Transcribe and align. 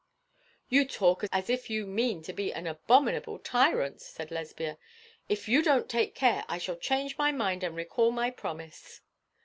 'You 0.67 0.87
talk 0.87 1.25
as 1.31 1.47
if 1.47 1.69
you 1.69 1.85
mean 1.85 2.23
to 2.23 2.33
be 2.33 2.51
an 2.51 2.65
abominable 2.65 3.37
tyrant,' 3.37 4.01
said 4.01 4.31
Lesbia. 4.31 4.79
'If 5.29 5.47
you 5.47 5.61
don't 5.61 5.87
take 5.87 6.15
care 6.15 6.43
I 6.49 6.57
shall 6.57 6.77
change 6.77 7.19
my 7.19 7.31
mind, 7.31 7.63
and 7.63 7.75
recall 7.75 8.09
my 8.09 8.31
promise.' 8.31 9.01